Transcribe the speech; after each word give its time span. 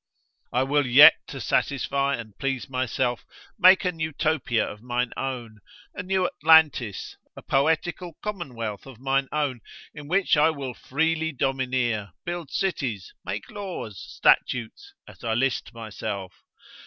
I 0.51 0.63
will 0.63 0.87
yet, 0.87 1.13
to 1.27 1.39
satisfy 1.39 2.15
and 2.15 2.35
please 2.39 2.67
myself, 2.67 3.23
make 3.59 3.85
an 3.85 3.99
Utopia 3.99 4.67
of 4.67 4.81
mine 4.81 5.11
own, 5.15 5.59
a 5.93 6.01
new 6.01 6.25
Atlantis, 6.25 7.15
a 7.35 7.43
poetical 7.43 8.17
commonwealth 8.23 8.87
of 8.87 8.99
mine 8.99 9.27
own, 9.31 9.59
in 9.93 10.07
which 10.07 10.37
I 10.37 10.49
will 10.49 10.73
freely 10.73 11.31
domineer, 11.31 12.13
build 12.25 12.49
cities, 12.49 13.13
make 13.23 13.51
laws, 13.51 13.99
statutes, 14.03 14.91
as 15.07 15.23
I 15.23 15.35
list 15.35 15.71
myself. 15.71 16.33